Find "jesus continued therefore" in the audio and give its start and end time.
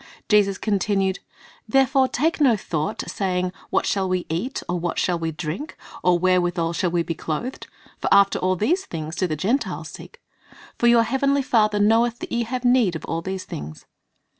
0.27-2.07